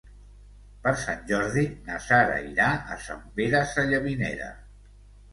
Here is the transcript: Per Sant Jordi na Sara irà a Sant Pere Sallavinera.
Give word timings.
Per 0.85 0.91
Sant 1.01 1.19
Jordi 1.31 1.63
na 1.89 1.99
Sara 2.05 2.39
irà 2.45 2.69
a 2.95 2.97
Sant 3.09 3.21
Pere 3.35 3.61
Sallavinera. 3.73 4.49